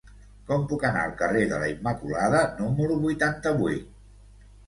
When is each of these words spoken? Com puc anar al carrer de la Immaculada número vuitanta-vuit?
Com 0.45 0.61
puc 0.69 0.85
anar 0.87 1.01
al 1.07 1.11
carrer 1.19 1.43
de 1.51 1.59
la 1.65 1.67
Immaculada 1.73 2.41
número 2.61 2.97
vuitanta-vuit? 3.05 3.93